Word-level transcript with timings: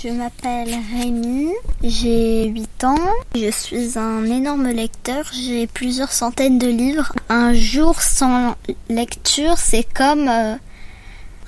Je 0.00 0.10
m'appelle 0.10 0.76
Rémi, 0.94 1.50
j'ai 1.82 2.44
8 2.44 2.84
ans, 2.84 2.94
je 3.34 3.50
suis 3.50 3.98
un 3.98 4.24
énorme 4.26 4.68
lecteur, 4.68 5.24
j'ai 5.32 5.66
plusieurs 5.66 6.12
centaines 6.12 6.56
de 6.56 6.68
livres. 6.68 7.12
Un 7.28 7.52
jour 7.52 8.00
sans 8.00 8.54
lecture, 8.88 9.58
c'est 9.58 9.82
comme 9.82 10.28
euh, 10.28 10.54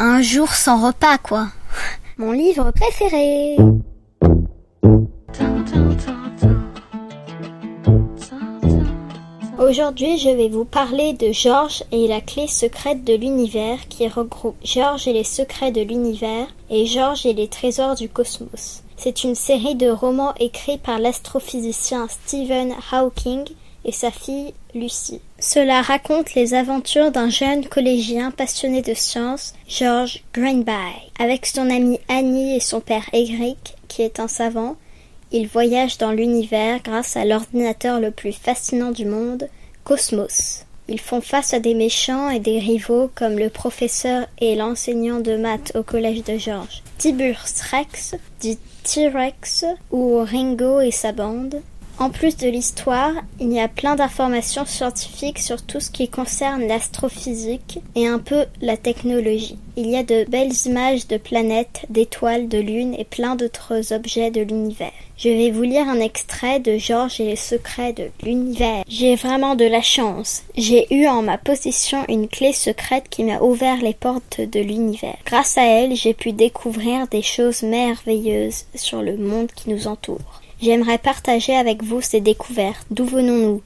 un 0.00 0.20
jour 0.20 0.52
sans 0.52 0.84
repas, 0.84 1.18
quoi. 1.18 1.46
Mon 2.18 2.32
livre 2.32 2.72
préféré. 2.72 3.56
Aujourd'hui, 9.60 10.16
je 10.16 10.30
vais 10.30 10.48
vous 10.48 10.64
parler 10.64 11.12
de 11.12 11.32
Georges 11.32 11.84
et 11.92 12.08
la 12.08 12.22
clé 12.22 12.46
secrète 12.46 13.04
de 13.04 13.12
l'univers 13.12 13.88
qui 13.90 14.08
regroupe 14.08 14.56
Georges 14.64 15.06
et 15.06 15.12
les 15.12 15.22
secrets 15.22 15.70
de 15.70 15.82
l'univers 15.82 16.46
et 16.70 16.86
Georges 16.86 17.26
et 17.26 17.34
les 17.34 17.46
trésors 17.46 17.94
du 17.94 18.08
cosmos. 18.08 18.82
C'est 18.96 19.22
une 19.22 19.34
série 19.34 19.74
de 19.74 19.90
romans 19.90 20.32
écrits 20.40 20.78
par 20.78 20.98
l'astrophysicien 20.98 22.08
Stephen 22.08 22.72
Hawking 22.90 23.44
et 23.84 23.92
sa 23.92 24.10
fille 24.10 24.54
Lucie. 24.74 25.20
Cela 25.38 25.82
raconte 25.82 26.32
les 26.34 26.54
aventures 26.54 27.10
d'un 27.10 27.28
jeune 27.28 27.66
collégien 27.66 28.30
passionné 28.30 28.80
de 28.80 28.94
science, 28.94 29.52
George 29.68 30.24
Greenby. 30.32 30.72
Avec 31.18 31.44
son 31.44 31.68
amie 31.68 32.00
Annie 32.08 32.56
et 32.56 32.60
son 32.60 32.80
père 32.80 33.10
Eric, 33.12 33.76
qui 33.88 34.00
est 34.00 34.20
un 34.20 34.28
savant, 34.28 34.76
ils 35.32 35.46
voyagent 35.46 35.98
dans 35.98 36.10
l'univers 36.10 36.82
grâce 36.82 37.16
à 37.16 37.24
l'ordinateur 37.24 38.00
le 38.00 38.10
plus 38.10 38.32
fascinant 38.32 38.90
du 38.90 39.04
monde, 39.04 39.48
Cosmos. 39.90 40.66
Ils 40.86 41.00
font 41.00 41.20
face 41.20 41.52
à 41.52 41.58
des 41.58 41.74
méchants 41.74 42.30
et 42.30 42.38
des 42.38 42.60
rivaux 42.60 43.10
comme 43.16 43.36
le 43.36 43.50
professeur 43.50 44.28
et 44.40 44.54
l'enseignant 44.54 45.18
de 45.18 45.36
maths 45.36 45.72
au 45.74 45.82
collège 45.82 46.22
de 46.22 46.38
Georges, 46.38 46.84
Tiburce 46.96 47.60
Rex, 47.72 48.14
dit 48.38 48.60
T-Rex, 48.84 49.64
ou 49.90 50.18
Ringo 50.18 50.78
et 50.78 50.92
sa 50.92 51.10
bande. 51.10 51.60
En 52.00 52.08
plus 52.08 52.38
de 52.38 52.48
l'histoire, 52.48 53.12
il 53.40 53.52
y 53.52 53.60
a 53.60 53.68
plein 53.68 53.94
d'informations 53.94 54.64
scientifiques 54.64 55.38
sur 55.38 55.60
tout 55.60 55.80
ce 55.80 55.90
qui 55.90 56.08
concerne 56.08 56.66
l'astrophysique 56.66 57.80
et 57.94 58.06
un 58.06 58.18
peu 58.18 58.46
la 58.62 58.78
technologie. 58.78 59.58
Il 59.76 59.90
y 59.90 59.98
a 59.98 60.02
de 60.02 60.24
belles 60.24 60.54
images 60.64 61.06
de 61.08 61.18
planètes, 61.18 61.84
d'étoiles, 61.90 62.48
de 62.48 62.56
lunes 62.56 62.94
et 62.94 63.04
plein 63.04 63.36
d'autres 63.36 63.92
objets 63.92 64.30
de 64.30 64.40
l'univers. 64.40 64.94
Je 65.18 65.28
vais 65.28 65.50
vous 65.50 65.60
lire 65.60 65.86
un 65.90 66.00
extrait 66.00 66.58
de 66.58 66.78
Georges 66.78 67.20
et 67.20 67.26
les 67.26 67.36
secrets 67.36 67.92
de 67.92 68.08
l'univers. 68.22 68.82
J'ai 68.88 69.14
vraiment 69.14 69.54
de 69.54 69.66
la 69.66 69.82
chance. 69.82 70.42
J'ai 70.56 70.86
eu 70.94 71.06
en 71.06 71.20
ma 71.20 71.36
possession 71.36 72.06
une 72.08 72.28
clé 72.28 72.54
secrète 72.54 73.10
qui 73.10 73.24
m'a 73.24 73.42
ouvert 73.42 73.82
les 73.82 73.92
portes 73.92 74.40
de 74.40 74.60
l'univers. 74.60 75.18
Grâce 75.26 75.58
à 75.58 75.66
elle, 75.66 75.94
j'ai 75.94 76.14
pu 76.14 76.32
découvrir 76.32 77.08
des 77.08 77.20
choses 77.20 77.62
merveilleuses 77.62 78.64
sur 78.74 79.02
le 79.02 79.18
monde 79.18 79.52
qui 79.54 79.68
nous 79.68 79.86
entoure. 79.86 80.40
J'aimerais 80.62 80.98
partager 80.98 81.56
avec 81.56 81.82
vous 81.82 82.02
ces 82.02 82.20
découvertes. 82.20 82.86
D'où 82.90 83.06
venons-nous? 83.06 83.62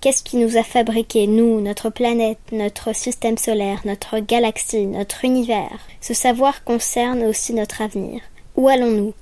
Qu'est-ce 0.00 0.22
qui 0.22 0.38
nous 0.38 0.56
a 0.56 0.62
fabriqués, 0.62 1.26
nous, 1.26 1.60
notre 1.60 1.90
planète, 1.90 2.38
notre 2.52 2.94
système 2.94 3.36
solaire, 3.36 3.82
notre 3.84 4.20
galaxie, 4.20 4.86
notre 4.86 5.26
univers? 5.26 5.78
Ce 6.00 6.14
savoir 6.14 6.64
concerne 6.64 7.22
aussi 7.24 7.52
notre 7.52 7.82
avenir. 7.82 8.22
Où 8.56 8.68
allons-nous? 8.68 9.12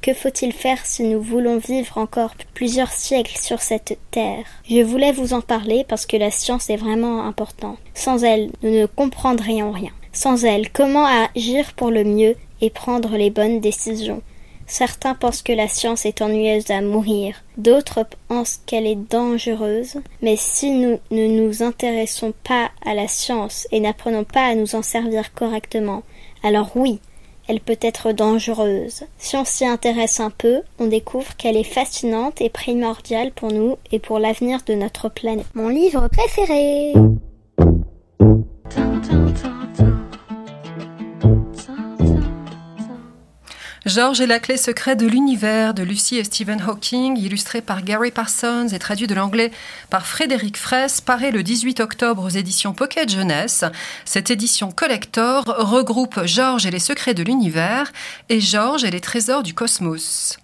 Que 0.00 0.14
faut-il 0.14 0.52
faire 0.52 0.86
si 0.86 1.02
nous 1.02 1.20
voulons 1.20 1.58
vivre 1.58 1.98
encore 1.98 2.34
plusieurs 2.54 2.92
siècles 2.92 3.36
sur 3.36 3.62
cette 3.62 3.98
terre? 4.12 4.44
Je 4.70 4.82
voulais 4.82 5.10
vous 5.10 5.32
en 5.32 5.40
parler 5.40 5.84
parce 5.88 6.06
que 6.06 6.16
la 6.16 6.30
science 6.30 6.70
est 6.70 6.76
vraiment 6.76 7.24
importante. 7.24 7.78
Sans 7.94 8.22
elle, 8.22 8.52
nous 8.62 8.70
ne 8.70 8.86
comprendrions 8.86 9.72
rien. 9.72 9.90
Sans 10.12 10.44
elle, 10.44 10.70
comment 10.70 11.06
agir 11.34 11.72
pour 11.72 11.90
le 11.90 12.04
mieux 12.04 12.36
et 12.60 12.70
prendre 12.70 13.16
les 13.16 13.30
bonnes 13.30 13.60
décisions? 13.60 14.22
Certains 14.66 15.14
pensent 15.14 15.42
que 15.42 15.52
la 15.52 15.68
science 15.68 16.06
est 16.06 16.22
ennuyeuse 16.22 16.70
à 16.70 16.80
mourir, 16.80 17.36
d'autres 17.56 18.04
pensent 18.28 18.60
qu'elle 18.66 18.86
est 18.86 18.96
dangereuse, 18.96 19.98
mais 20.22 20.36
si 20.36 20.70
nous 20.70 20.98
ne 21.10 21.26
nous 21.26 21.62
intéressons 21.62 22.34
pas 22.42 22.70
à 22.84 22.94
la 22.94 23.06
science 23.06 23.68
et 23.70 23.80
n'apprenons 23.80 24.24
pas 24.24 24.44
à 24.44 24.54
nous 24.54 24.74
en 24.74 24.82
servir 24.82 25.32
correctement, 25.34 26.02
alors 26.42 26.70
oui, 26.74 27.00
elle 27.48 27.60
peut 27.60 27.78
être 27.80 28.10
dangereuse. 28.10 29.04
Si 29.18 29.36
on 29.36 29.44
s'y 29.44 29.64
intéresse 29.64 30.18
un 30.18 30.30
peu, 30.30 30.62
on 30.80 30.88
découvre 30.88 31.36
qu'elle 31.36 31.56
est 31.56 31.62
fascinante 31.62 32.40
et 32.40 32.50
primordiale 32.50 33.30
pour 33.32 33.52
nous 33.52 33.76
et 33.92 34.00
pour 34.00 34.18
l'avenir 34.18 34.60
de 34.66 34.74
notre 34.74 35.08
planète. 35.08 35.46
Mon 35.54 35.68
livre 35.68 36.08
préféré. 36.08 36.92
Georges 43.96 44.20
et 44.20 44.26
la 44.26 44.40
clé 44.40 44.58
secrète 44.58 45.00
de 45.00 45.06
l'univers 45.06 45.72
de 45.72 45.82
Lucie 45.82 46.18
et 46.18 46.24
Stephen 46.24 46.60
Hawking, 46.60 47.16
illustré 47.16 47.62
par 47.62 47.82
Gary 47.82 48.10
Parsons 48.10 48.68
et 48.70 48.78
traduit 48.78 49.06
de 49.06 49.14
l'anglais 49.14 49.50
par 49.88 50.06
Frédéric 50.06 50.58
Fraisse, 50.58 51.00
paraît 51.00 51.30
le 51.30 51.42
18 51.42 51.80
octobre 51.80 52.22
aux 52.26 52.28
éditions 52.28 52.74
Pocket 52.74 53.08
Jeunesse. 53.08 53.64
Cette 54.04 54.30
édition 54.30 54.70
collector 54.70 55.44
regroupe 55.46 56.26
Georges 56.26 56.66
et 56.66 56.70
les 56.70 56.78
secrets 56.78 57.14
de 57.14 57.22
l'univers 57.22 57.90
et 58.28 58.38
Georges 58.38 58.84
et 58.84 58.90
les 58.90 59.00
trésors 59.00 59.42
du 59.42 59.54
cosmos. 59.54 60.36